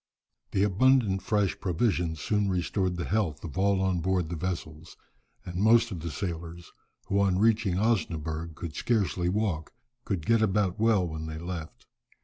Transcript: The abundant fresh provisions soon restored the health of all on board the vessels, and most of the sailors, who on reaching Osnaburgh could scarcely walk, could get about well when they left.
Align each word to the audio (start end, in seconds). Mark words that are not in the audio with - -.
The 0.49 0.63
abundant 0.63 1.21
fresh 1.21 1.59
provisions 1.59 2.19
soon 2.19 2.49
restored 2.49 2.97
the 2.97 3.05
health 3.05 3.43
of 3.43 3.55
all 3.55 3.79
on 3.81 3.99
board 3.99 4.29
the 4.29 4.35
vessels, 4.35 4.97
and 5.45 5.57
most 5.57 5.91
of 5.91 5.99
the 5.99 6.09
sailors, 6.09 6.71
who 7.05 7.19
on 7.21 7.37
reaching 7.37 7.75
Osnaburgh 7.77 8.55
could 8.55 8.75
scarcely 8.75 9.29
walk, 9.29 9.73
could 10.03 10.25
get 10.25 10.41
about 10.41 10.79
well 10.79 11.07
when 11.07 11.27
they 11.27 11.37
left. 11.37 11.85